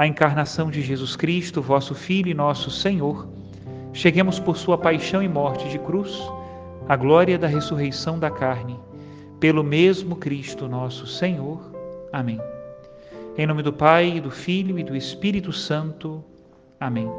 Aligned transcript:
a 0.00 0.06
encarnação 0.06 0.70
de 0.70 0.80
Jesus 0.80 1.14
Cristo, 1.14 1.60
vosso 1.60 1.94
Filho 1.94 2.30
e 2.30 2.32
nosso 2.32 2.70
Senhor, 2.70 3.28
cheguemos 3.92 4.38
por 4.38 4.56
sua 4.56 4.78
paixão 4.78 5.22
e 5.22 5.28
morte 5.28 5.68
de 5.68 5.78
cruz 5.78 6.18
à 6.88 6.96
glória 6.96 7.38
da 7.38 7.46
ressurreição 7.46 8.18
da 8.18 8.30
carne, 8.30 8.80
pelo 9.38 9.62
mesmo 9.62 10.16
Cristo 10.16 10.66
nosso 10.66 11.06
Senhor. 11.06 11.60
Amém. 12.10 12.40
Em 13.36 13.46
nome 13.46 13.62
do 13.62 13.74
Pai, 13.74 14.22
do 14.22 14.30
Filho 14.30 14.78
e 14.78 14.82
do 14.82 14.96
Espírito 14.96 15.52
Santo. 15.52 16.24
Amém. 16.80 17.12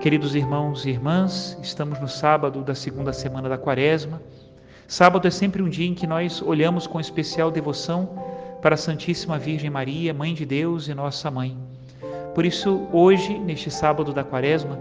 Queridos 0.00 0.34
irmãos 0.34 0.86
e 0.86 0.88
irmãs, 0.88 1.58
estamos 1.62 2.00
no 2.00 2.08
sábado 2.08 2.62
da 2.62 2.74
segunda 2.74 3.12
semana 3.12 3.46
da 3.46 3.58
Quaresma. 3.58 4.22
Sábado 4.88 5.28
é 5.28 5.30
sempre 5.30 5.62
um 5.62 5.68
dia 5.68 5.86
em 5.86 5.94
que 5.94 6.06
nós 6.06 6.40
olhamos 6.40 6.86
com 6.86 6.98
especial 6.98 7.50
devoção 7.50 8.08
para 8.62 8.74
a 8.74 8.78
Santíssima 8.78 9.38
Virgem 9.38 9.68
Maria, 9.68 10.14
Mãe 10.14 10.32
de 10.32 10.46
Deus 10.46 10.88
e 10.88 10.94
nossa 10.94 11.30
mãe. 11.30 11.73
Por 12.34 12.44
isso, 12.44 12.88
hoje, 12.92 13.38
neste 13.38 13.70
sábado 13.70 14.12
da 14.12 14.24
Quaresma, 14.24 14.78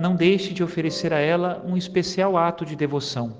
não 0.00 0.16
deixe 0.16 0.52
de 0.52 0.62
oferecer 0.62 1.12
a 1.12 1.18
ela 1.18 1.62
um 1.66 1.76
especial 1.76 2.36
ato 2.36 2.64
de 2.64 2.74
devoção. 2.74 3.34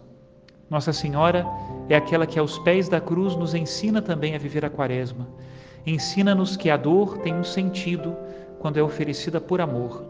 Nossa 0.70 0.92
Senhora 0.92 1.46
é 1.88 1.96
aquela 1.96 2.26
que, 2.26 2.38
aos 2.38 2.58
pés 2.60 2.88
da 2.88 3.00
cruz, 3.00 3.36
nos 3.36 3.54
ensina 3.54 4.00
também 4.00 4.34
a 4.34 4.38
viver 4.38 4.64
a 4.64 4.70
Quaresma. 4.70 5.26
Ensina-nos 5.86 6.56
que 6.56 6.70
a 6.70 6.76
dor 6.76 7.18
tem 7.18 7.34
um 7.34 7.44
sentido 7.44 8.16
quando 8.58 8.78
é 8.78 8.82
oferecida 8.82 9.40
por 9.40 9.60
amor 9.60 10.04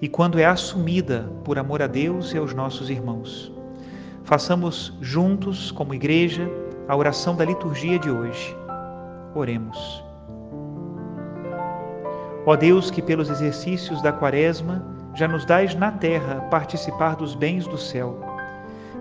e 0.00 0.08
quando 0.08 0.38
é 0.38 0.44
assumida 0.44 1.30
por 1.44 1.58
amor 1.58 1.80
a 1.82 1.86
Deus 1.86 2.32
e 2.32 2.38
aos 2.38 2.52
nossos 2.52 2.90
irmãos. 2.90 3.52
Façamos 4.24 4.92
juntos, 5.00 5.70
como 5.70 5.94
igreja, 5.94 6.48
a 6.88 6.96
oração 6.96 7.36
da 7.36 7.44
liturgia 7.44 7.98
de 7.98 8.10
hoje. 8.10 8.56
Oremos. 9.34 10.11
Ó 12.44 12.56
Deus, 12.56 12.90
que 12.90 13.00
pelos 13.00 13.30
exercícios 13.30 14.02
da 14.02 14.12
Quaresma 14.12 14.84
já 15.14 15.28
nos 15.28 15.44
dais 15.44 15.76
na 15.76 15.92
terra 15.92 16.40
participar 16.50 17.14
dos 17.14 17.36
bens 17.36 17.68
do 17.68 17.78
céu, 17.78 18.18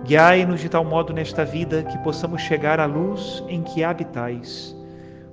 guiai-nos 0.03 0.59
de 0.59 0.69
tal 0.69 0.85
modo 0.85 1.11
nesta 1.11 1.43
vida 1.43 1.81
que 1.81 1.97
possamos 1.99 2.41
chegar 2.43 2.79
à 2.79 2.85
luz 2.85 3.43
em 3.47 3.63
que 3.63 3.83
habitais. 3.83 4.75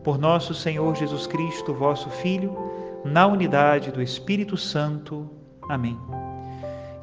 Por 0.02 0.18
nosso 0.18 0.54
Senhor 0.54 0.94
Jesus 0.97 1.26
Cristo, 1.26 1.74
vosso 1.74 2.08
Filho, 2.08 2.56
na 3.04 3.26
unidade 3.26 3.92
do 3.92 4.00
Espírito 4.00 4.56
Santo. 4.56 5.28
Amém. 5.68 5.98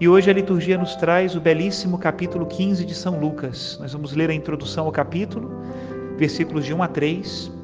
E 0.01 0.09
hoje 0.09 0.31
a 0.31 0.33
liturgia 0.33 0.77
nos 0.77 0.95
traz 0.95 1.35
o 1.35 1.39
belíssimo 1.39 1.99
capítulo 1.99 2.47
15 2.47 2.83
de 2.83 2.95
São 2.95 3.19
Lucas. 3.19 3.77
Nós 3.79 3.93
vamos 3.93 4.13
ler 4.13 4.31
a 4.31 4.33
introdução 4.33 4.87
ao 4.87 4.91
capítulo, 4.91 5.51
versículos 6.17 6.65
de 6.65 6.73
1 6.73 6.81
a 6.81 6.87
3 6.87 7.54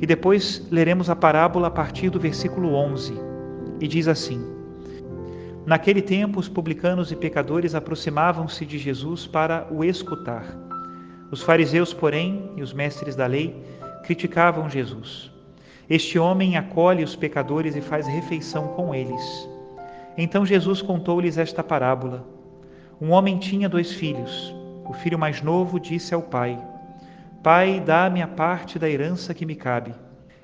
e 0.00 0.06
depois 0.06 0.66
leremos 0.70 1.10
a 1.10 1.16
parábola 1.16 1.68
a 1.68 1.70
partir 1.70 2.08
do 2.08 2.18
versículo 2.18 2.74
11. 2.74 3.12
E 3.80 3.86
diz 3.86 4.08
assim: 4.08 4.42
Naquele 5.66 6.00
tempo, 6.00 6.40
os 6.40 6.48
publicanos 6.48 7.12
e 7.12 7.16
pecadores 7.16 7.74
aproximavam-se 7.74 8.64
de 8.64 8.78
Jesus 8.78 9.26
para 9.26 9.66
o 9.70 9.84
escutar. 9.84 10.44
Os 11.30 11.42
fariseus, 11.42 11.92
porém, 11.92 12.50
e 12.56 12.62
os 12.62 12.72
mestres 12.72 13.14
da 13.14 13.26
lei 13.26 13.54
criticavam 14.04 14.68
Jesus. 14.70 15.30
Este 15.88 16.18
homem 16.18 16.56
acolhe 16.56 17.04
os 17.04 17.14
pecadores 17.14 17.76
e 17.76 17.80
faz 17.80 18.06
refeição 18.06 18.68
com 18.68 18.94
eles. 18.94 19.48
Então 20.16 20.46
Jesus 20.46 20.80
contou-lhes 20.80 21.36
esta 21.36 21.62
parábola. 21.62 22.24
Um 23.00 23.10
homem 23.10 23.38
tinha 23.38 23.68
dois 23.68 23.92
filhos. 23.92 24.54
O 24.88 24.92
filho 24.92 25.18
mais 25.18 25.42
novo 25.42 25.78
disse 25.78 26.14
ao 26.14 26.22
pai: 26.22 26.58
Pai, 27.42 27.80
dá-me 27.80 28.20
a 28.20 28.28
parte 28.28 28.78
da 28.78 28.86
herança 28.86 29.32
que 29.32 29.46
me 29.46 29.54
cabe. 29.54 29.94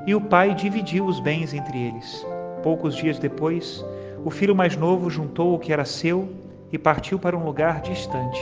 E 0.06 0.14
o 0.14 0.20
pai 0.20 0.54
dividiu 0.54 1.04
os 1.04 1.20
bens 1.20 1.52
entre 1.52 1.76
eles. 1.76 2.26
Poucos 2.62 2.96
dias 2.96 3.18
depois, 3.18 3.84
o 4.24 4.30
filho 4.30 4.56
mais 4.56 4.78
novo 4.78 5.10
juntou 5.10 5.54
o 5.54 5.58
que 5.58 5.74
era 5.74 5.84
seu 5.84 6.26
e 6.72 6.78
partiu 6.78 7.18
para 7.18 7.36
um 7.36 7.44
lugar 7.44 7.82
distante. 7.82 8.40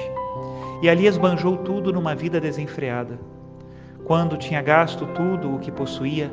E 0.80 0.88
ali 0.88 1.08
esbanjou 1.08 1.56
tudo 1.56 1.92
numa 1.92 2.14
vida 2.14 2.40
desenfreada. 2.40 3.18
Quando 4.04 4.36
tinha 4.36 4.62
gasto 4.62 5.04
tudo 5.06 5.56
o 5.56 5.58
que 5.58 5.72
possuía, 5.72 6.30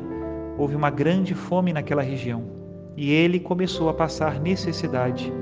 houve 0.56 0.76
uma 0.76 0.90
grande 0.90 1.34
fome 1.34 1.72
naquela 1.72 2.02
região, 2.02 2.44
e 2.96 3.10
ele 3.10 3.40
começou 3.40 3.88
a 3.88 3.94
passar 3.94 4.38
necessidade. 4.38 5.32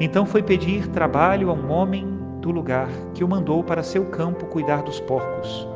Então 0.00 0.24
foi 0.24 0.42
pedir 0.42 0.86
trabalho 0.88 1.50
a 1.50 1.52
um 1.52 1.70
homem 1.70 2.08
do 2.40 2.50
lugar, 2.50 2.88
que 3.12 3.22
o 3.22 3.28
mandou 3.28 3.62
para 3.62 3.82
seu 3.82 4.06
campo 4.06 4.46
cuidar 4.46 4.82
dos 4.82 5.00
porcos. 5.00 5.67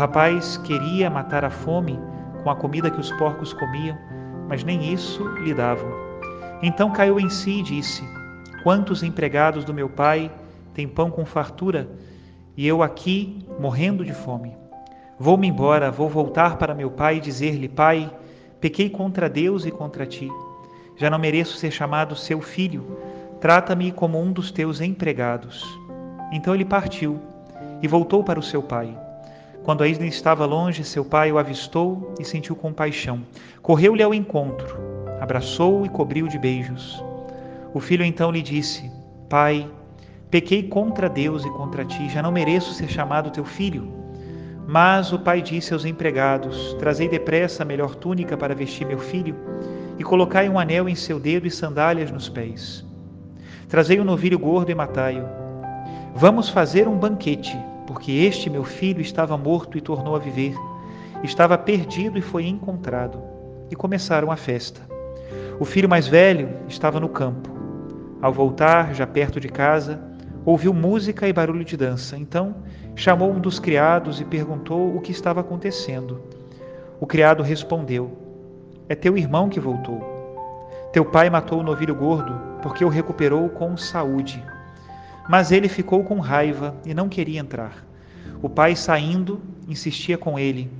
Rapaz 0.00 0.56
queria 0.56 1.10
matar 1.10 1.44
a 1.44 1.50
fome 1.50 2.00
com 2.42 2.48
a 2.48 2.56
comida 2.56 2.90
que 2.90 2.98
os 2.98 3.12
porcos 3.12 3.52
comiam, 3.52 3.98
mas 4.48 4.64
nem 4.64 4.94
isso 4.94 5.28
lhe 5.40 5.52
davam. 5.52 5.92
Então 6.62 6.90
caiu 6.90 7.20
em 7.20 7.28
si 7.28 7.60
e 7.60 7.62
disse: 7.62 8.02
Quantos 8.62 9.02
empregados 9.02 9.62
do 9.62 9.74
meu 9.74 9.90
pai 9.90 10.32
têm 10.72 10.88
pão 10.88 11.10
com 11.10 11.26
fartura 11.26 11.86
e 12.56 12.66
eu 12.66 12.82
aqui 12.82 13.44
morrendo 13.58 14.02
de 14.02 14.14
fome? 14.14 14.56
Vou-me 15.18 15.46
embora, 15.46 15.90
vou 15.90 16.08
voltar 16.08 16.56
para 16.56 16.74
meu 16.74 16.90
pai 16.90 17.18
e 17.18 17.20
dizer-lhe: 17.20 17.68
Pai, 17.68 18.10
pequei 18.58 18.88
contra 18.88 19.28
Deus 19.28 19.66
e 19.66 19.70
contra 19.70 20.06
ti. 20.06 20.30
Já 20.96 21.10
não 21.10 21.18
mereço 21.18 21.58
ser 21.58 21.70
chamado 21.70 22.16
seu 22.16 22.40
filho. 22.40 22.96
Trata-me 23.38 23.92
como 23.92 24.18
um 24.18 24.32
dos 24.32 24.50
teus 24.50 24.80
empregados. 24.80 25.62
Então 26.32 26.54
ele 26.54 26.64
partiu 26.64 27.20
e 27.82 27.86
voltou 27.86 28.24
para 28.24 28.40
o 28.40 28.42
seu 28.42 28.62
pai. 28.62 28.96
Quando 29.62 29.84
ainda 29.84 30.06
estava 30.06 30.46
longe, 30.46 30.82
seu 30.82 31.04
pai 31.04 31.30
o 31.30 31.38
avistou 31.38 32.14
e 32.18 32.24
sentiu 32.24 32.56
compaixão. 32.56 33.20
Correu-lhe 33.60 34.02
ao 34.02 34.14
encontro, 34.14 34.78
abraçou-o 35.20 35.84
e 35.84 35.88
cobriu 35.88 36.26
de 36.26 36.38
beijos. 36.38 37.04
O 37.74 37.78
filho 37.78 38.02
então 38.02 38.30
lhe 38.30 38.40
disse: 38.40 38.90
Pai, 39.28 39.70
pequei 40.30 40.62
contra 40.62 41.10
Deus 41.10 41.44
e 41.44 41.50
contra 41.50 41.84
ti, 41.84 42.08
já 42.08 42.22
não 42.22 42.32
mereço 42.32 42.72
ser 42.72 42.88
chamado 42.88 43.30
teu 43.30 43.44
filho. 43.44 43.92
Mas 44.66 45.12
o 45.12 45.18
pai 45.18 45.42
disse 45.42 45.74
aos 45.74 45.84
empregados: 45.84 46.74
Trazei 46.78 47.06
depressa 47.08 47.62
a 47.62 47.66
melhor 47.66 47.94
túnica 47.94 48.38
para 48.38 48.54
vestir 48.54 48.86
meu 48.86 48.98
filho, 48.98 49.36
e 49.98 50.02
colocai 50.02 50.48
um 50.48 50.58
anel 50.58 50.88
em 50.88 50.94
seu 50.94 51.20
dedo 51.20 51.46
e 51.46 51.50
sandálias 51.50 52.10
nos 52.10 52.30
pés. 52.30 52.82
Trazei 53.68 54.00
um 54.00 54.04
novilho 54.04 54.38
gordo 54.38 54.70
e 54.70 54.74
matai-o. 54.74 55.26
Vamos 56.14 56.48
fazer 56.48 56.88
um 56.88 56.96
banquete 56.96 57.58
porque 57.90 58.12
este 58.12 58.48
meu 58.48 58.62
filho 58.62 59.00
estava 59.00 59.36
morto 59.36 59.76
e 59.76 59.80
tornou 59.80 60.14
a 60.14 60.18
viver, 60.20 60.54
estava 61.24 61.58
perdido 61.58 62.16
e 62.16 62.22
foi 62.22 62.46
encontrado. 62.46 63.20
E 63.68 63.74
começaram 63.74 64.30
a 64.30 64.36
festa. 64.36 64.80
O 65.58 65.64
filho 65.64 65.88
mais 65.88 66.06
velho 66.06 66.50
estava 66.68 67.00
no 67.00 67.08
campo. 67.08 67.50
Ao 68.22 68.32
voltar, 68.32 68.94
já 68.94 69.08
perto 69.08 69.40
de 69.40 69.48
casa, 69.48 70.00
ouviu 70.44 70.72
música 70.72 71.26
e 71.26 71.32
barulho 71.32 71.64
de 71.64 71.76
dança. 71.76 72.16
Então, 72.16 72.62
chamou 72.94 73.32
um 73.32 73.40
dos 73.40 73.58
criados 73.58 74.20
e 74.20 74.24
perguntou 74.24 74.94
o 74.94 75.00
que 75.00 75.10
estava 75.10 75.40
acontecendo. 75.40 76.22
O 77.00 77.08
criado 77.08 77.42
respondeu: 77.42 78.16
É 78.88 78.94
teu 78.94 79.18
irmão 79.18 79.48
que 79.48 79.58
voltou. 79.58 80.00
Teu 80.92 81.04
pai 81.04 81.28
matou 81.28 81.58
o 81.58 81.64
novilho 81.64 81.96
gordo 81.96 82.40
porque 82.62 82.84
o 82.84 82.88
recuperou 82.88 83.48
com 83.48 83.76
saúde. 83.76 84.40
Mas 85.28 85.52
ele 85.52 85.68
ficou 85.68 86.02
com 86.04 86.18
raiva 86.18 86.74
e 86.84 86.94
não 86.94 87.08
queria 87.08 87.40
entrar. 87.40 87.84
O 88.42 88.48
pai, 88.48 88.74
saindo, 88.74 89.40
insistia 89.68 90.16
com 90.16 90.38
ele. 90.38 90.70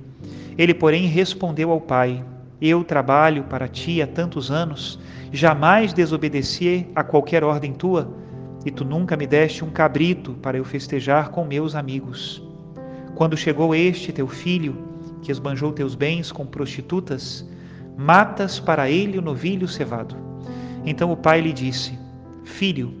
Ele, 0.57 0.73
porém, 0.73 1.05
respondeu 1.05 1.71
ao 1.71 1.79
pai: 1.79 2.23
Eu 2.59 2.83
trabalho 2.83 3.43
para 3.43 3.67
ti 3.67 4.01
há 4.01 4.07
tantos 4.07 4.51
anos, 4.51 4.99
jamais 5.31 5.93
desobedeci 5.93 6.87
a 6.95 7.03
qualquer 7.03 7.43
ordem 7.43 7.73
tua 7.73 8.21
e 8.65 8.71
tu 8.71 8.85
nunca 8.85 9.17
me 9.17 9.25
deste 9.25 9.63
um 9.63 9.69
cabrito 9.69 10.33
para 10.33 10.57
eu 10.57 10.63
festejar 10.63 11.29
com 11.29 11.43
meus 11.43 11.75
amigos. 11.75 12.41
Quando 13.15 13.35
chegou 13.35 13.73
este 13.73 14.11
teu 14.11 14.27
filho, 14.27 14.77
que 15.21 15.31
esbanjou 15.31 15.71
teus 15.71 15.95
bens 15.95 16.31
com 16.31 16.45
prostitutas, 16.45 17.47
matas 17.97 18.59
para 18.59 18.89
ele 18.89 19.17
o 19.17 19.21
novilho 19.21 19.67
cevado. 19.67 20.15
Então 20.85 21.11
o 21.11 21.17
pai 21.17 21.41
lhe 21.41 21.53
disse: 21.53 21.97
Filho, 22.43 22.93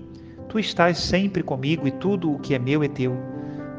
tu 0.51 0.59
estás 0.59 0.97
sempre 0.97 1.41
comigo 1.41 1.87
e 1.87 1.91
tudo 1.91 2.33
o 2.33 2.37
que 2.37 2.53
é 2.53 2.59
meu 2.59 2.83
é 2.83 2.87
teu. 2.89 3.15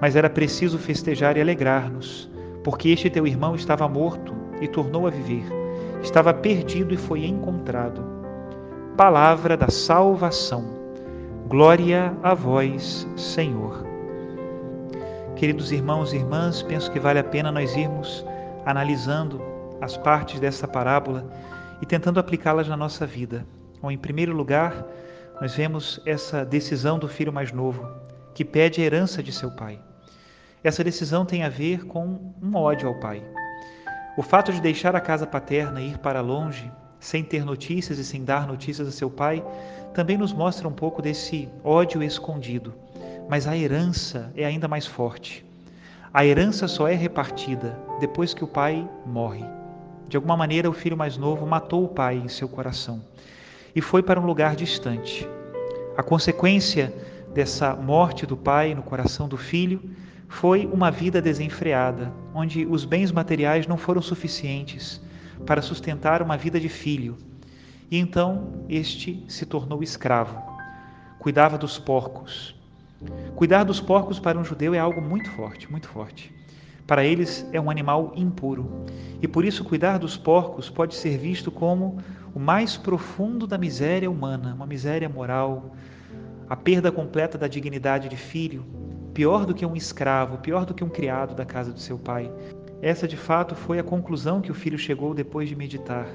Mas 0.00 0.16
era 0.16 0.30
preciso 0.30 0.78
festejar 0.78 1.36
e 1.36 1.40
alegrar-nos, 1.42 2.30
porque 2.64 2.88
este 2.88 3.10
teu 3.10 3.26
irmão 3.26 3.54
estava 3.54 3.86
morto 3.86 4.34
e 4.58 4.66
tornou 4.66 5.06
a 5.06 5.10
viver, 5.10 5.44
estava 6.02 6.32
perdido 6.32 6.94
e 6.94 6.96
foi 6.96 7.26
encontrado. 7.26 8.02
Palavra 8.96 9.54
da 9.54 9.68
salvação. 9.68 10.64
Glória 11.46 12.16
a 12.22 12.32
vós, 12.32 13.06
Senhor. 13.16 13.86
Queridos 15.36 15.72
irmãos 15.72 16.14
e 16.14 16.16
irmãs, 16.16 16.62
penso 16.62 16.90
que 16.90 16.98
vale 16.98 17.18
a 17.18 17.24
pena 17.24 17.52
nós 17.52 17.76
irmos 17.76 18.24
analisando 18.64 19.42
as 19.78 19.98
partes 19.98 20.40
dessa 20.40 20.66
parábola 20.66 21.26
e 21.82 21.86
tentando 21.86 22.18
aplicá-las 22.18 22.66
na 22.66 22.78
nossa 22.78 23.04
vida. 23.04 23.44
Bom, 23.82 23.90
em 23.90 23.98
primeiro 23.98 24.32
lugar, 24.34 24.86
nós 25.40 25.54
vemos 25.54 26.00
essa 26.06 26.44
decisão 26.44 26.98
do 26.98 27.08
filho 27.08 27.32
mais 27.32 27.52
novo, 27.52 27.88
que 28.34 28.44
pede 28.44 28.80
a 28.80 28.84
herança 28.84 29.22
de 29.22 29.32
seu 29.32 29.50
pai. 29.50 29.78
Essa 30.62 30.84
decisão 30.84 31.26
tem 31.26 31.42
a 31.42 31.48
ver 31.48 31.84
com 31.86 32.34
um 32.40 32.54
ódio 32.54 32.88
ao 32.88 33.00
pai. 33.00 33.22
O 34.16 34.22
fato 34.22 34.52
de 34.52 34.60
deixar 34.60 34.94
a 34.94 35.00
casa 35.00 35.26
paterna 35.26 35.80
e 35.80 35.90
ir 35.90 35.98
para 35.98 36.20
longe 36.20 36.70
sem 37.00 37.24
ter 37.24 37.44
notícias 37.44 37.98
e 37.98 38.04
sem 38.04 38.24
dar 38.24 38.46
notícias 38.46 38.86
a 38.86 38.92
seu 38.92 39.10
pai, 39.10 39.44
também 39.92 40.16
nos 40.16 40.32
mostra 40.32 40.68
um 40.68 40.72
pouco 40.72 41.02
desse 41.02 41.48
ódio 41.64 42.00
escondido. 42.00 42.72
Mas 43.28 43.48
a 43.48 43.56
herança 43.56 44.32
é 44.36 44.44
ainda 44.44 44.68
mais 44.68 44.86
forte. 44.86 45.44
A 46.14 46.24
herança 46.24 46.68
só 46.68 46.86
é 46.86 46.94
repartida 46.94 47.76
depois 47.98 48.32
que 48.32 48.44
o 48.44 48.48
pai 48.48 48.88
morre. 49.04 49.44
De 50.08 50.16
alguma 50.16 50.36
maneira, 50.36 50.70
o 50.70 50.72
filho 50.72 50.96
mais 50.96 51.16
novo 51.16 51.44
matou 51.44 51.84
o 51.84 51.88
pai 51.88 52.18
em 52.18 52.28
seu 52.28 52.48
coração 52.48 53.02
e 53.74 53.80
foi 53.80 54.02
para 54.02 54.20
um 54.20 54.26
lugar 54.26 54.56
distante. 54.56 55.28
A 55.96 56.02
consequência 56.02 56.92
dessa 57.34 57.74
morte 57.74 58.26
do 58.26 58.36
pai 58.36 58.74
no 58.74 58.82
coração 58.82 59.28
do 59.28 59.36
filho 59.36 59.82
foi 60.28 60.66
uma 60.66 60.90
vida 60.90 61.20
desenfreada, 61.20 62.12
onde 62.34 62.64
os 62.64 62.84
bens 62.84 63.12
materiais 63.12 63.66
não 63.66 63.76
foram 63.76 64.00
suficientes 64.00 65.00
para 65.46 65.60
sustentar 65.60 66.22
uma 66.22 66.36
vida 66.36 66.58
de 66.58 66.68
filho. 66.68 67.16
E 67.90 67.98
então 67.98 68.64
este 68.68 69.22
se 69.28 69.44
tornou 69.44 69.82
escravo. 69.82 70.40
Cuidava 71.18 71.58
dos 71.58 71.78
porcos. 71.78 72.54
Cuidar 73.34 73.64
dos 73.64 73.80
porcos 73.80 74.18
para 74.18 74.38
um 74.38 74.44
judeu 74.44 74.74
é 74.74 74.78
algo 74.78 75.00
muito 75.00 75.30
forte, 75.30 75.70
muito 75.70 75.88
forte. 75.88 76.32
Para 76.86 77.04
eles 77.04 77.46
é 77.52 77.60
um 77.60 77.70
animal 77.70 78.12
impuro. 78.16 78.86
E 79.20 79.28
por 79.28 79.44
isso, 79.44 79.64
cuidar 79.64 79.98
dos 79.98 80.16
porcos 80.16 80.68
pode 80.68 80.94
ser 80.94 81.16
visto 81.16 81.50
como 81.50 81.98
o 82.34 82.40
mais 82.40 82.76
profundo 82.76 83.46
da 83.46 83.58
miséria 83.58 84.10
humana, 84.10 84.54
uma 84.54 84.66
miséria 84.66 85.08
moral, 85.08 85.74
a 86.48 86.56
perda 86.56 86.90
completa 86.90 87.36
da 87.36 87.46
dignidade 87.46 88.08
de 88.08 88.16
filho, 88.16 88.64
pior 89.12 89.44
do 89.44 89.54
que 89.54 89.66
um 89.66 89.76
escravo, 89.76 90.38
pior 90.38 90.64
do 90.64 90.74
que 90.74 90.82
um 90.82 90.88
criado 90.88 91.34
da 91.34 91.44
casa 91.44 91.72
do 91.72 91.80
seu 91.80 91.98
pai. 91.98 92.30
Essa 92.80 93.06
de 93.06 93.16
fato 93.16 93.54
foi 93.54 93.78
a 93.78 93.84
conclusão 93.84 94.40
que 94.40 94.50
o 94.50 94.54
filho 94.54 94.78
chegou 94.78 95.14
depois 95.14 95.48
de 95.48 95.54
meditar. 95.54 96.06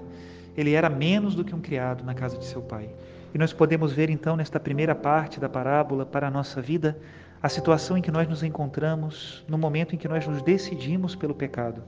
Ele 0.56 0.74
era 0.74 0.90
menos 0.90 1.36
do 1.36 1.46
que 1.46 1.56
um 1.56 1.62
criado 1.62 2.04
na 2.04 2.14
casa 2.14 2.38
de 2.38 2.46
seu 2.46 2.62
pai. 2.62 2.90
E 3.34 3.38
nós 3.38 3.54
podemos 3.54 3.94
ver 3.94 4.10
então 4.10 4.36
nesta 4.36 4.60
primeira 4.60 4.96
parte 4.96 5.40
da 5.40 5.48
parábola 5.48 6.06
para 6.06 6.28
a 6.28 6.32
nossa 6.32 6.62
vida 6.62 6.98
a 7.42 7.48
situação 7.48 7.98
em 7.98 8.02
que 8.02 8.12
nós 8.12 8.28
nos 8.28 8.42
encontramos 8.42 9.46
no 9.48 9.58
momento 9.58 9.94
em 9.94 9.98
que 9.98 10.08
nós 10.08 10.26
nos 10.28 10.42
decidimos 10.42 11.16
pelo 11.16 11.36
pecado. 11.36 11.84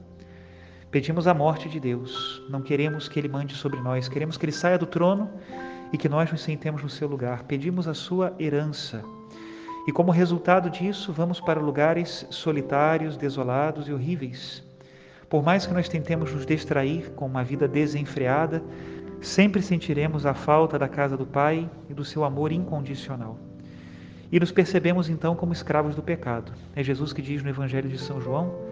Pedimos 0.90 1.28
a 1.28 1.34
morte 1.34 1.68
de 1.68 1.78
Deus, 1.78 2.42
não 2.48 2.60
queremos 2.60 3.08
que 3.08 3.16
Ele 3.16 3.28
mande 3.28 3.54
sobre 3.54 3.78
nós, 3.78 4.08
queremos 4.08 4.36
que 4.36 4.44
Ele 4.44 4.50
saia 4.50 4.76
do 4.76 4.86
trono 4.86 5.30
e 5.92 5.96
que 5.96 6.08
nós 6.08 6.32
nos 6.32 6.42
sentemos 6.42 6.82
no 6.82 6.88
seu 6.88 7.06
lugar. 7.06 7.44
Pedimos 7.44 7.86
a 7.86 7.94
sua 7.94 8.34
herança. 8.40 9.04
E 9.86 9.92
como 9.92 10.10
resultado 10.10 10.68
disso, 10.68 11.12
vamos 11.12 11.40
para 11.40 11.60
lugares 11.60 12.26
solitários, 12.28 13.16
desolados 13.16 13.86
e 13.86 13.92
horríveis. 13.92 14.64
Por 15.28 15.44
mais 15.44 15.64
que 15.64 15.72
nós 15.72 15.88
tentemos 15.88 16.34
nos 16.34 16.44
distrair 16.44 17.12
com 17.12 17.26
uma 17.26 17.44
vida 17.44 17.68
desenfreada, 17.68 18.60
sempre 19.20 19.62
sentiremos 19.62 20.26
a 20.26 20.34
falta 20.34 20.76
da 20.76 20.88
casa 20.88 21.16
do 21.16 21.24
Pai 21.24 21.70
e 21.88 21.94
do 21.94 22.04
seu 22.04 22.24
amor 22.24 22.50
incondicional. 22.50 23.38
E 24.32 24.40
nos 24.40 24.50
percebemos 24.50 25.08
então 25.08 25.36
como 25.36 25.52
escravos 25.52 25.94
do 25.94 26.02
pecado. 26.02 26.52
É 26.74 26.82
Jesus 26.82 27.12
que 27.12 27.22
diz 27.22 27.44
no 27.44 27.48
Evangelho 27.48 27.88
de 27.88 27.98
São 27.98 28.20
João: 28.20 28.69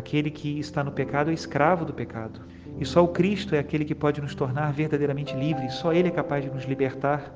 aquele 0.00 0.30
que 0.30 0.58
está 0.58 0.82
no 0.82 0.90
pecado 0.90 1.30
é 1.30 1.34
escravo 1.34 1.84
do 1.84 1.92
pecado. 1.92 2.40
E 2.78 2.84
só 2.84 3.04
o 3.04 3.08
Cristo 3.08 3.54
é 3.54 3.58
aquele 3.58 3.84
que 3.84 3.94
pode 3.94 4.20
nos 4.20 4.34
tornar 4.34 4.72
verdadeiramente 4.72 5.36
livres, 5.36 5.74
só 5.74 5.92
Ele 5.92 6.08
é 6.08 6.10
capaz 6.10 6.42
de 6.42 6.50
nos 6.50 6.64
libertar 6.64 7.32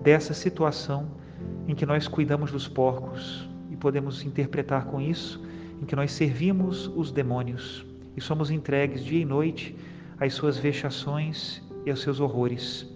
dessa 0.00 0.32
situação 0.32 1.08
em 1.66 1.74
que 1.74 1.84
nós 1.84 2.06
cuidamos 2.06 2.52
dos 2.52 2.68
porcos 2.68 3.48
e 3.70 3.76
podemos 3.76 4.24
interpretar 4.24 4.86
com 4.86 5.00
isso 5.00 5.42
em 5.82 5.84
que 5.84 5.96
nós 5.96 6.12
servimos 6.12 6.86
os 6.94 7.10
demônios 7.10 7.84
e 8.16 8.20
somos 8.20 8.50
entregues 8.50 9.04
dia 9.04 9.20
e 9.20 9.24
noite 9.24 9.76
às 10.20 10.34
suas 10.34 10.56
vexações 10.56 11.62
e 11.84 11.90
aos 11.90 12.00
seus 12.00 12.20
horrores. 12.20 12.86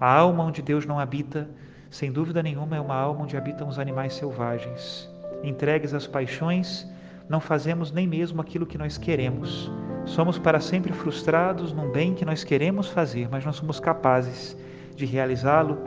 A 0.00 0.12
alma 0.12 0.44
onde 0.44 0.60
Deus 0.60 0.84
não 0.84 0.98
habita, 0.98 1.48
sem 1.88 2.10
dúvida 2.10 2.42
nenhuma, 2.42 2.76
é 2.76 2.80
uma 2.80 2.96
alma 2.96 3.22
onde 3.22 3.36
habitam 3.36 3.68
os 3.68 3.78
animais 3.78 4.14
selvagens. 4.14 5.08
Entregues 5.44 5.94
às 5.94 6.06
paixões, 6.06 6.86
não 7.28 7.40
fazemos 7.40 7.90
nem 7.90 8.06
mesmo 8.06 8.40
aquilo 8.40 8.66
que 8.66 8.78
nós 8.78 8.96
queremos. 8.96 9.70
Somos 10.04 10.38
para 10.38 10.60
sempre 10.60 10.92
frustrados 10.92 11.72
num 11.72 11.90
bem 11.90 12.14
que 12.14 12.24
nós 12.24 12.44
queremos 12.44 12.88
fazer, 12.88 13.28
mas 13.30 13.44
não 13.44 13.52
somos 13.52 13.80
capazes 13.80 14.56
de 14.94 15.04
realizá-lo 15.04 15.78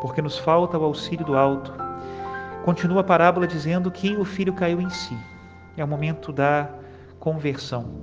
porque 0.00 0.22
nos 0.22 0.38
falta 0.38 0.78
o 0.78 0.84
auxílio 0.84 1.24
do 1.24 1.36
alto. 1.36 1.72
Continua 2.64 3.02
a 3.02 3.04
parábola 3.04 3.46
dizendo 3.46 3.90
que 3.90 4.16
o 4.16 4.24
filho 4.24 4.52
caiu 4.52 4.80
em 4.80 4.90
si. 4.90 5.16
É 5.76 5.84
o 5.84 5.88
momento 5.88 6.32
da 6.32 6.68
conversão. 7.20 8.00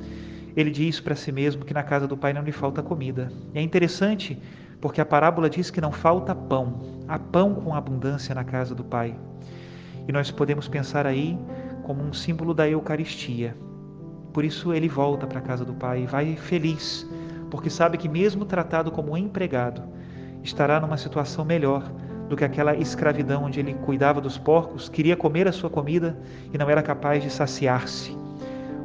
Ele 0.56 0.70
diz 0.70 1.00
para 1.00 1.16
si 1.16 1.32
mesmo 1.32 1.66
que 1.66 1.74
na 1.74 1.84
casa 1.84 2.08
do 2.08 2.16
pai 2.16 2.32
não 2.32 2.42
lhe 2.42 2.52
falta 2.52 2.82
comida. 2.82 3.32
E 3.54 3.60
é 3.60 3.62
interessante 3.62 4.42
porque 4.80 5.02
a 5.02 5.06
parábola 5.06 5.50
diz 5.50 5.70
que 5.70 5.82
não 5.82 5.92
falta 5.92 6.34
pão. 6.34 7.04
Há 7.08 7.20
pão 7.20 7.56
com 7.56 7.74
abundância 7.74 8.34
na 8.34 8.44
casa 8.44 8.74
do 8.74 8.84
pai. 8.84 9.16
E 10.08 10.12
nós 10.12 10.32
podemos 10.32 10.68
pensar 10.68 11.06
aí 11.06 11.38
como 11.90 12.04
um 12.04 12.14
símbolo 12.14 12.54
da 12.54 12.70
Eucaristia. 12.70 13.58
Por 14.32 14.46
isso 14.46 14.72
ele 14.72 14.88
volta 14.88 15.26
para 15.26 15.40
a 15.40 15.42
casa 15.42 15.66
do 15.66 15.74
pai 15.74 16.04
e 16.04 16.06
vai 16.06 16.36
feliz, 16.36 17.10
porque 17.50 17.68
sabe 17.68 17.98
que, 17.98 18.08
mesmo 18.08 18.46
tratado 18.46 18.92
como 18.92 19.18
empregado, 19.18 19.82
estará 20.44 20.80
numa 20.80 20.98
situação 20.98 21.44
melhor 21.44 21.92
do 22.30 22.36
que 22.36 22.46
aquela 22.46 22.76
escravidão 22.76 23.46
onde 23.46 23.60
ele 23.60 23.74
cuidava 23.74 24.22
dos 24.22 24.38
porcos, 24.38 24.88
queria 24.88 25.18
comer 25.18 25.48
a 25.48 25.52
sua 25.52 25.68
comida 25.68 26.16
e 26.54 26.60
não 26.60 26.70
era 26.70 26.84
capaz 26.84 27.24
de 27.24 27.32
saciar-se 27.32 28.16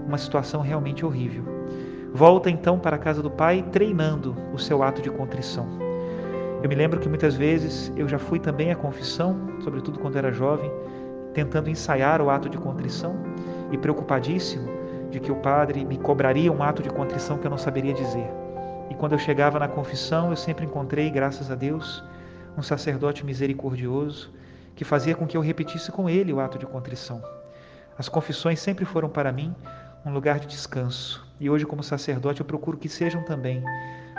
uma 0.06 0.16
situação 0.16 0.62
realmente 0.62 1.04
horrível. 1.04 1.44
Volta 2.14 2.48
então 2.48 2.78
para 2.78 2.96
a 2.96 2.98
casa 2.98 3.22
do 3.22 3.30
pai, 3.30 3.62
treinando 3.70 4.34
o 4.54 4.58
seu 4.58 4.82
ato 4.82 5.02
de 5.02 5.10
contrição. 5.10 5.68
Eu 6.62 6.70
me 6.70 6.74
lembro 6.74 6.98
que 6.98 7.08
muitas 7.10 7.34
vezes 7.34 7.92
eu 7.98 8.08
já 8.08 8.18
fui 8.18 8.38
também 8.38 8.72
à 8.72 8.74
confissão, 8.74 9.36
sobretudo 9.62 9.98
quando 9.98 10.16
era 10.16 10.32
jovem, 10.32 10.72
tentando 11.34 11.68
ensaiar 11.68 12.22
o 12.22 12.30
ato 12.30 12.48
de 12.48 12.56
contrição 12.56 13.14
e 13.70 13.76
preocupadíssimo 13.76 14.68
de 15.10 15.20
que 15.20 15.30
o 15.30 15.36
padre 15.36 15.84
me 15.84 15.98
cobraria 15.98 16.50
um 16.50 16.62
ato 16.62 16.82
de 16.82 16.88
contrição 16.88 17.36
que 17.38 17.46
eu 17.46 17.50
não 17.50 17.58
saberia 17.58 17.92
dizer. 17.92 18.28
E 18.90 18.94
quando 18.94 19.12
eu 19.12 19.18
chegava 19.18 19.58
na 19.58 19.68
confissão, 19.68 20.30
eu 20.30 20.36
sempre 20.36 20.64
encontrei, 20.64 21.10
graças 21.10 21.50
a 21.50 21.54
Deus, 21.54 22.02
um 22.56 22.62
sacerdote 22.62 23.24
misericordioso 23.24 24.32
que 24.74 24.84
fazia 24.84 25.14
com 25.14 25.26
que 25.26 25.36
eu 25.36 25.40
repetisse 25.40 25.90
com 25.92 26.08
ele 26.08 26.32
o 26.32 26.40
ato 26.40 26.58
de 26.58 26.66
contrição. 26.66 27.22
As 27.98 28.08
confissões 28.08 28.60
sempre 28.60 28.84
foram 28.84 29.08
para 29.08 29.30
mim 29.32 29.54
um 30.04 30.12
lugar 30.12 30.38
de 30.38 30.46
descanso. 30.46 31.24
E 31.40 31.48
hoje, 31.48 31.64
como 31.64 31.82
sacerdote, 31.82 32.40
eu 32.40 32.46
procuro 32.46 32.76
que 32.76 32.88
sejam 32.88 33.22
também 33.22 33.62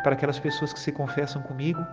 para 0.03 0.13
aquelas 0.13 0.39
pessoas 0.39 0.71
que 0.71 0.79
se 0.79 0.91
confessam 0.91 1.41
comigo 1.41 1.85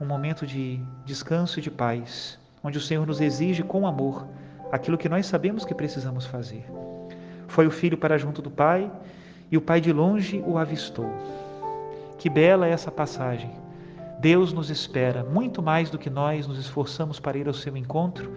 um 0.00 0.04
momento 0.04 0.46
de 0.46 0.80
descanso 1.04 1.58
e 1.58 1.62
de 1.62 1.70
paz, 1.70 2.38
onde 2.62 2.78
o 2.78 2.80
Senhor 2.80 3.06
nos 3.06 3.20
exige 3.20 3.62
com 3.62 3.86
amor 3.86 4.26
aquilo 4.70 4.98
que 4.98 5.08
nós 5.08 5.26
sabemos 5.26 5.64
que 5.64 5.74
precisamos 5.74 6.26
fazer. 6.26 6.64
Foi 7.46 7.66
o 7.66 7.70
filho 7.70 7.96
para 7.96 8.18
junto 8.18 8.42
do 8.42 8.50
pai 8.50 8.90
e 9.50 9.56
o 9.56 9.60
pai 9.60 9.80
de 9.80 9.92
longe 9.92 10.42
o 10.46 10.58
avistou. 10.58 11.10
Que 12.18 12.28
bela 12.28 12.66
é 12.66 12.70
essa 12.70 12.90
passagem. 12.90 13.50
Deus 14.20 14.52
nos 14.52 14.68
espera 14.68 15.24
muito 15.24 15.62
mais 15.62 15.90
do 15.90 15.98
que 15.98 16.10
nós 16.10 16.46
nos 16.46 16.58
esforçamos 16.58 17.20
para 17.20 17.38
ir 17.38 17.46
ao 17.46 17.54
seu 17.54 17.76
encontro. 17.76 18.30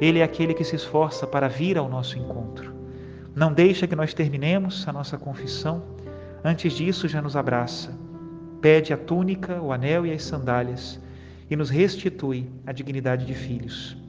Ele 0.00 0.18
é 0.18 0.22
aquele 0.22 0.54
que 0.54 0.64
se 0.64 0.76
esforça 0.76 1.26
para 1.26 1.48
vir 1.48 1.78
ao 1.78 1.88
nosso 1.88 2.18
encontro. 2.18 2.74
Não 3.34 3.52
deixa 3.52 3.86
que 3.86 3.94
nós 3.94 4.12
terminemos 4.12 4.86
a 4.88 4.92
nossa 4.92 5.16
confissão. 5.16 5.82
Antes 6.44 6.72
disso, 6.72 7.06
já 7.06 7.22
nos 7.22 7.36
abraça. 7.36 7.96
Pede 8.60 8.92
a 8.92 8.96
túnica, 8.96 9.60
o 9.62 9.72
anel 9.72 10.04
e 10.04 10.12
as 10.12 10.22
sandálias 10.22 11.00
e 11.50 11.56
nos 11.56 11.68
restitui 11.68 12.48
a 12.64 12.72
dignidade 12.72 13.26
de 13.26 13.34
filhos. 13.34 13.99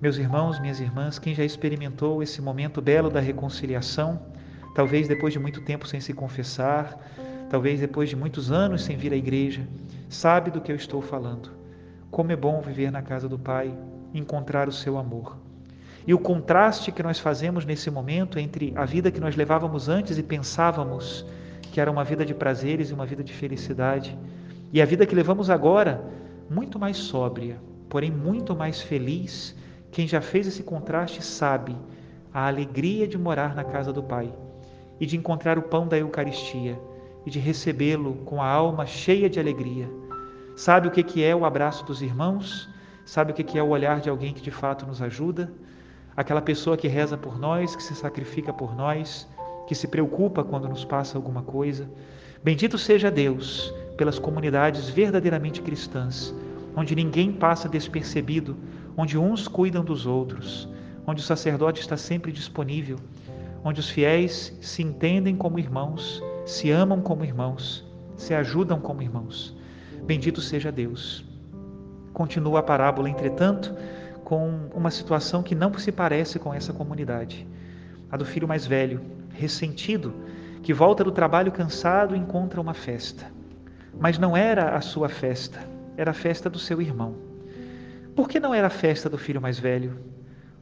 Meus 0.00 0.16
irmãos, 0.16 0.60
minhas 0.60 0.78
irmãs, 0.78 1.18
quem 1.18 1.34
já 1.34 1.44
experimentou 1.44 2.22
esse 2.22 2.40
momento 2.40 2.80
belo 2.80 3.10
da 3.10 3.18
reconciliação, 3.18 4.22
talvez 4.72 5.08
depois 5.08 5.32
de 5.32 5.40
muito 5.40 5.60
tempo 5.60 5.88
sem 5.88 6.00
se 6.00 6.12
confessar, 6.12 6.96
talvez 7.50 7.80
depois 7.80 8.08
de 8.08 8.14
muitos 8.14 8.52
anos 8.52 8.84
sem 8.84 8.96
vir 8.96 9.12
à 9.12 9.16
igreja, 9.16 9.66
sabe 10.08 10.52
do 10.52 10.60
que 10.60 10.70
eu 10.70 10.76
estou 10.76 11.02
falando. 11.02 11.50
Como 12.12 12.30
é 12.30 12.36
bom 12.36 12.60
viver 12.60 12.92
na 12.92 13.02
casa 13.02 13.28
do 13.28 13.36
Pai, 13.36 13.76
encontrar 14.14 14.68
o 14.68 14.72
seu 14.72 14.96
amor. 14.96 15.36
E 16.06 16.14
o 16.14 16.18
contraste 16.20 16.92
que 16.92 17.02
nós 17.02 17.18
fazemos 17.18 17.64
nesse 17.64 17.90
momento 17.90 18.38
entre 18.38 18.72
a 18.76 18.84
vida 18.84 19.10
que 19.10 19.18
nós 19.18 19.34
levávamos 19.34 19.88
antes 19.88 20.16
e 20.16 20.22
pensávamos 20.22 21.26
que 21.72 21.80
era 21.80 21.90
uma 21.90 22.04
vida 22.04 22.24
de 22.24 22.34
prazeres 22.34 22.90
e 22.90 22.94
uma 22.94 23.04
vida 23.04 23.24
de 23.24 23.32
felicidade, 23.32 24.16
e 24.72 24.80
a 24.80 24.84
vida 24.84 25.04
que 25.04 25.14
levamos 25.16 25.50
agora, 25.50 26.00
muito 26.48 26.78
mais 26.78 26.98
sóbria, 26.98 27.56
porém 27.88 28.12
muito 28.12 28.54
mais 28.54 28.80
feliz 28.80 29.56
quem 29.90 30.06
já 30.06 30.20
fez 30.20 30.46
esse 30.46 30.62
contraste 30.62 31.24
sabe 31.24 31.76
a 32.32 32.46
alegria 32.46 33.08
de 33.08 33.16
morar 33.16 33.54
na 33.54 33.64
casa 33.64 33.92
do 33.92 34.02
Pai 34.02 34.32
e 35.00 35.06
de 35.06 35.16
encontrar 35.16 35.58
o 35.58 35.62
pão 35.62 35.86
da 35.86 35.98
Eucaristia 35.98 36.78
e 37.24 37.30
de 37.30 37.38
recebê-lo 37.38 38.14
com 38.24 38.42
a 38.42 38.48
alma 38.48 38.86
cheia 38.86 39.28
de 39.28 39.40
alegria. 39.40 39.88
Sabe 40.56 40.88
o 40.88 40.90
que 40.90 41.22
é 41.22 41.34
o 41.34 41.44
abraço 41.44 41.84
dos 41.84 42.02
irmãos? 42.02 42.68
Sabe 43.04 43.32
o 43.32 43.34
que 43.34 43.58
é 43.58 43.62
o 43.62 43.68
olhar 43.68 44.00
de 44.00 44.10
alguém 44.10 44.34
que 44.34 44.42
de 44.42 44.50
fato 44.50 44.86
nos 44.86 45.00
ajuda? 45.00 45.52
Aquela 46.16 46.42
pessoa 46.42 46.76
que 46.76 46.88
reza 46.88 47.16
por 47.16 47.38
nós, 47.38 47.74
que 47.74 47.82
se 47.82 47.94
sacrifica 47.94 48.52
por 48.52 48.76
nós, 48.76 49.26
que 49.66 49.74
se 49.74 49.86
preocupa 49.86 50.42
quando 50.42 50.68
nos 50.68 50.84
passa 50.84 51.16
alguma 51.16 51.42
coisa. 51.42 51.88
Bendito 52.42 52.76
seja 52.76 53.10
Deus 53.10 53.72
pelas 53.96 54.18
comunidades 54.18 54.88
verdadeiramente 54.88 55.62
cristãs, 55.62 56.34
onde 56.76 56.94
ninguém 56.94 57.32
passa 57.32 57.68
despercebido 57.68 58.56
onde 58.98 59.16
uns 59.16 59.46
cuidam 59.46 59.84
dos 59.84 60.06
outros, 60.06 60.68
onde 61.06 61.22
o 61.22 61.24
sacerdote 61.24 61.80
está 61.80 61.96
sempre 61.96 62.32
disponível, 62.32 62.98
onde 63.62 63.78
os 63.78 63.88
fiéis 63.88 64.52
se 64.60 64.82
entendem 64.82 65.36
como 65.36 65.60
irmãos, 65.60 66.20
se 66.44 66.72
amam 66.72 67.00
como 67.00 67.24
irmãos, 67.24 67.86
se 68.16 68.34
ajudam 68.34 68.80
como 68.80 69.00
irmãos. 69.00 69.56
Bendito 70.02 70.40
seja 70.40 70.72
Deus. 70.72 71.24
Continua 72.12 72.58
a 72.58 72.62
parábola, 72.62 73.08
entretanto, 73.08 73.72
com 74.24 74.68
uma 74.74 74.90
situação 74.90 75.44
que 75.44 75.54
não 75.54 75.72
se 75.78 75.92
parece 75.92 76.40
com 76.40 76.52
essa 76.52 76.72
comunidade. 76.72 77.46
A 78.10 78.16
do 78.16 78.24
filho 78.24 78.48
mais 78.48 78.66
velho, 78.66 79.00
ressentido, 79.32 80.12
que 80.60 80.74
volta 80.74 81.04
do 81.04 81.12
trabalho 81.12 81.52
cansado 81.52 82.16
e 82.16 82.18
encontra 82.18 82.60
uma 82.60 82.74
festa. 82.74 83.30
Mas 84.00 84.18
não 84.18 84.36
era 84.36 84.74
a 84.74 84.80
sua 84.80 85.08
festa, 85.08 85.60
era 85.96 86.10
a 86.10 86.14
festa 86.14 86.50
do 86.50 86.58
seu 86.58 86.82
irmão. 86.82 87.27
Por 88.18 88.28
que 88.28 88.40
não 88.40 88.52
era 88.52 88.66
a 88.66 88.70
festa 88.70 89.08
do 89.08 89.16
filho 89.16 89.40
mais 89.40 89.60
velho? 89.60 89.96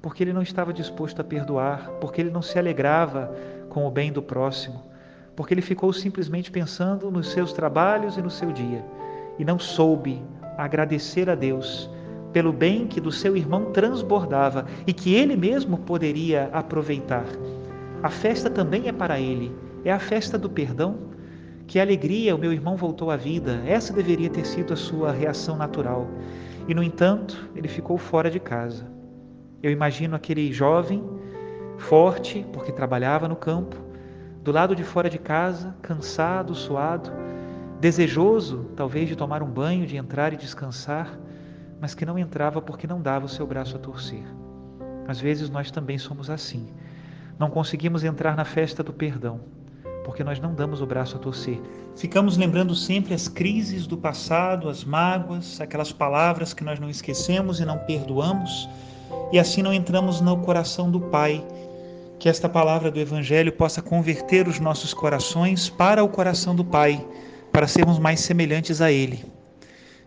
Porque 0.02 0.22
ele 0.22 0.34
não 0.34 0.42
estava 0.42 0.74
disposto 0.74 1.20
a 1.20 1.24
perdoar, 1.24 1.88
porque 2.02 2.20
ele 2.20 2.28
não 2.28 2.42
se 2.42 2.58
alegrava 2.58 3.34
com 3.70 3.86
o 3.86 3.90
bem 3.90 4.12
do 4.12 4.20
próximo, 4.20 4.84
porque 5.34 5.54
ele 5.54 5.62
ficou 5.62 5.90
simplesmente 5.90 6.50
pensando 6.50 7.10
nos 7.10 7.30
seus 7.30 7.54
trabalhos 7.54 8.18
e 8.18 8.20
no 8.20 8.28
seu 8.28 8.52
dia 8.52 8.84
e 9.38 9.44
não 9.44 9.58
soube 9.58 10.22
agradecer 10.58 11.30
a 11.30 11.34
Deus 11.34 11.88
pelo 12.30 12.52
bem 12.52 12.86
que 12.86 13.00
do 13.00 13.10
seu 13.10 13.34
irmão 13.34 13.72
transbordava 13.72 14.66
e 14.86 14.92
que 14.92 15.14
ele 15.14 15.34
mesmo 15.34 15.78
poderia 15.78 16.50
aproveitar. 16.52 17.24
A 18.02 18.10
festa 18.10 18.50
também 18.50 18.86
é 18.86 18.92
para 18.92 19.18
ele, 19.18 19.50
é 19.82 19.90
a 19.90 19.98
festa 19.98 20.36
do 20.36 20.50
perdão. 20.50 20.98
Que 21.66 21.80
alegria, 21.80 22.36
o 22.36 22.38
meu 22.38 22.52
irmão 22.52 22.76
voltou 22.76 23.10
à 23.10 23.16
vida. 23.16 23.62
Essa 23.66 23.94
deveria 23.94 24.28
ter 24.28 24.44
sido 24.44 24.74
a 24.74 24.76
sua 24.76 25.10
reação 25.10 25.56
natural. 25.56 26.06
E, 26.68 26.74
no 26.74 26.82
entanto, 26.82 27.48
ele 27.54 27.68
ficou 27.68 27.96
fora 27.96 28.30
de 28.30 28.40
casa. 28.40 28.86
Eu 29.62 29.70
imagino 29.70 30.16
aquele 30.16 30.52
jovem, 30.52 31.02
forte, 31.78 32.44
porque 32.52 32.72
trabalhava 32.72 33.28
no 33.28 33.36
campo, 33.36 33.76
do 34.42 34.52
lado 34.52 34.74
de 34.74 34.84
fora 34.84 35.08
de 35.08 35.18
casa, 35.18 35.76
cansado, 35.82 36.54
suado, 36.54 37.10
desejoso, 37.80 38.70
talvez, 38.76 39.08
de 39.08 39.16
tomar 39.16 39.42
um 39.42 39.50
banho, 39.50 39.86
de 39.86 39.96
entrar 39.96 40.32
e 40.32 40.36
descansar, 40.36 41.18
mas 41.80 41.94
que 41.94 42.06
não 42.06 42.18
entrava 42.18 42.60
porque 42.62 42.86
não 42.86 43.00
dava 43.00 43.26
o 43.26 43.28
seu 43.28 43.46
braço 43.46 43.76
a 43.76 43.78
torcer. 43.78 44.24
Às 45.06 45.20
vezes 45.20 45.50
nós 45.50 45.70
também 45.70 45.98
somos 45.98 46.30
assim. 46.30 46.68
Não 47.38 47.50
conseguimos 47.50 48.02
entrar 48.02 48.36
na 48.36 48.44
festa 48.44 48.82
do 48.82 48.92
perdão 48.92 49.55
porque 50.06 50.22
nós 50.22 50.38
não 50.38 50.54
damos 50.54 50.80
o 50.80 50.86
braço 50.86 51.16
a 51.16 51.18
torcer. 51.18 51.60
Ficamos 51.96 52.36
lembrando 52.36 52.76
sempre 52.76 53.12
as 53.12 53.26
crises 53.26 53.88
do 53.88 53.96
passado, 53.96 54.68
as 54.68 54.84
mágoas, 54.84 55.60
aquelas 55.60 55.90
palavras 55.90 56.54
que 56.54 56.62
nós 56.62 56.78
não 56.78 56.88
esquecemos 56.88 57.58
e 57.58 57.64
não 57.64 57.76
perdoamos, 57.76 58.68
e 59.32 59.38
assim 59.38 59.62
não 59.62 59.74
entramos 59.74 60.20
no 60.20 60.36
coração 60.38 60.88
do 60.88 61.00
Pai. 61.00 61.44
Que 62.20 62.28
esta 62.28 62.48
palavra 62.48 62.88
do 62.88 63.00
Evangelho 63.00 63.52
possa 63.52 63.82
converter 63.82 64.46
os 64.46 64.60
nossos 64.60 64.94
corações 64.94 65.68
para 65.68 66.04
o 66.04 66.08
coração 66.08 66.54
do 66.54 66.64
Pai, 66.64 67.04
para 67.52 67.66
sermos 67.66 67.98
mais 67.98 68.20
semelhantes 68.20 68.80
a 68.80 68.92
Ele. 68.92 69.24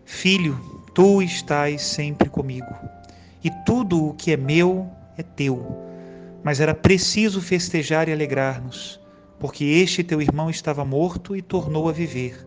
Filho, 0.06 0.58
tu 0.94 1.20
estás 1.20 1.82
sempre 1.82 2.30
comigo, 2.30 2.74
e 3.44 3.50
tudo 3.66 4.08
o 4.08 4.14
que 4.14 4.32
é 4.32 4.36
meu 4.38 4.88
é 5.18 5.22
teu. 5.22 5.76
Mas 6.42 6.58
era 6.58 6.74
preciso 6.74 7.38
festejar 7.42 8.08
e 8.08 8.12
alegrar-nos 8.12 8.99
porque 9.40 9.64
este 9.64 10.04
teu 10.04 10.20
irmão 10.20 10.50
estava 10.50 10.84
morto 10.84 11.34
e 11.34 11.40
tornou 11.40 11.88
a 11.88 11.92
viver, 11.92 12.46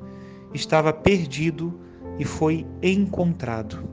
estava 0.54 0.94
perdido 0.94 1.78
e 2.20 2.24
foi 2.24 2.66
encontrado. 2.82 3.84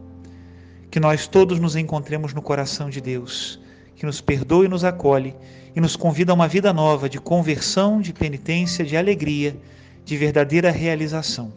Que 0.91 1.01
nós 1.01 1.27
todos 1.27 1.59
nos 1.59 1.75
encontremos 1.75 2.35
no 2.35 2.43
coração 2.43 2.91
de 2.91 3.01
Deus, 3.01 3.59
que 3.97 4.05
nos 4.05 4.21
perdoe 4.21 4.67
e 4.67 4.69
nos 4.69 4.85
acolhe 4.85 5.35
e 5.75 5.81
nos 5.81 5.97
convida 5.97 6.33
a 6.33 6.35
uma 6.35 6.47
vida 6.47 6.73
nova 6.73 7.09
de 7.09 7.19
conversão, 7.19 8.01
de 8.01 8.13
penitência, 8.13 8.85
de 8.85 8.97
alegria, 8.97 9.57
de 10.05 10.17
verdadeira 10.17 10.71
realização. 10.71 11.53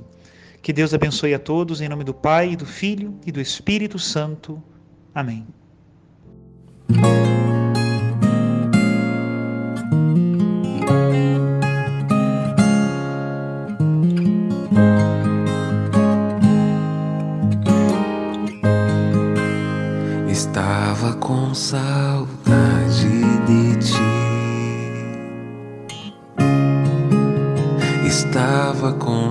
Que 0.62 0.72
Deus 0.72 0.94
abençoe 0.94 1.34
a 1.34 1.40
todos, 1.40 1.82
em 1.82 1.90
nome 1.90 2.06
do 2.06 2.14
Pai, 2.14 2.56
do 2.56 2.66
Filho 2.66 3.20
e 3.26 3.32
do 3.32 3.42
Espírito 3.42 4.00
Santo. 4.00 4.64
Amém. 5.14 5.46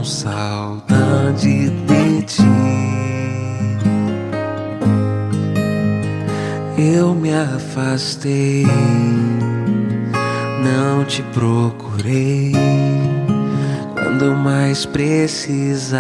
Saudade 0.04 1.70
de 1.86 2.22
ti. 2.22 2.42
Eu 6.78 7.14
me 7.14 7.32
afastei, 7.32 8.66
não 10.62 11.04
te 11.04 11.22
procurei 11.34 12.52
quando 13.94 14.34
mais 14.36 14.84
precisava. 14.84 15.92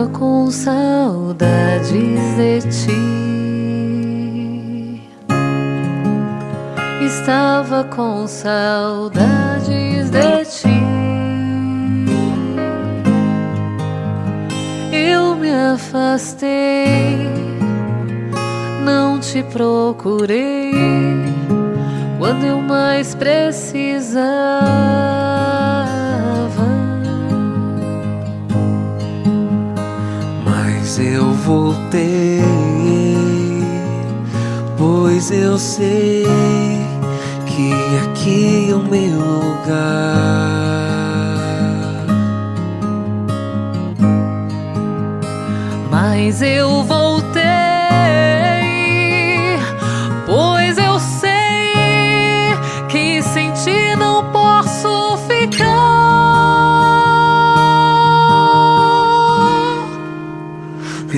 Tava 0.00 0.12
com 0.18 0.50
saudades 0.50 1.90
de 1.90 2.60
ti. 2.70 2.90
Estava 7.04 7.84
com 7.84 8.26
saudades 8.26 10.08
de 10.08 10.44
ti. 10.46 10.82
Eu 14.90 15.36
me 15.36 15.52
afastei, 15.52 17.28
não 18.82 19.20
te 19.20 19.42
procurei 19.42 20.72
quando 22.18 22.46
eu 22.46 22.62
mais 22.62 23.14
precisava. 23.14 24.40
Pois 30.92 31.06
eu 31.06 31.32
voltei, 31.32 32.42
pois 34.76 35.30
eu 35.30 35.56
sei 35.56 36.26
que 37.46 37.72
aqui 38.02 38.70
é 38.72 38.74
o 38.74 38.82
meu 38.82 39.20
lugar. 39.20 39.68
Mas 45.92 46.42
eu 46.42 46.82
voltei. 46.82 47.59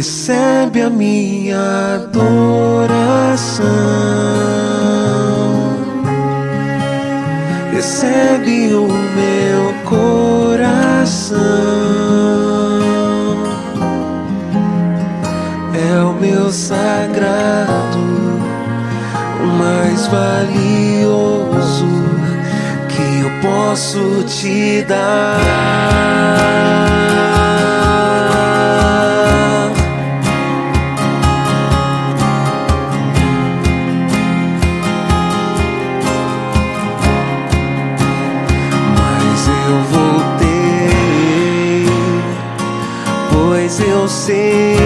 recebe 0.02 0.82
a 0.82 0.90
minha 0.90 1.94
adoração, 1.94 3.62
recebe 7.73 8.75
o 8.75 8.88
meu 8.88 9.73
coração, 9.85 11.38
é 15.73 16.02
o 16.02 16.14
meu 16.14 16.50
sagrado, 16.50 18.00
o 19.40 19.47
mais 19.56 20.09
valioso 20.09 21.87
que 22.88 23.21
eu 23.21 23.30
posso 23.40 24.25
te 24.25 24.82
dar. 24.82 26.23
sim 44.23 44.82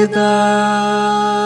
всегда. 0.00 1.39